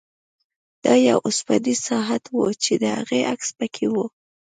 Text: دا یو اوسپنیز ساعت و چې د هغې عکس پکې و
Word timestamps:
دا 0.83 0.93
یو 1.07 1.19
اوسپنیز 1.27 1.79
ساعت 1.87 2.23
و 2.35 2.39
چې 2.63 2.73
د 2.81 2.85
هغې 2.97 3.19
عکس 3.31 3.49
پکې 3.57 3.87
و 3.89 3.95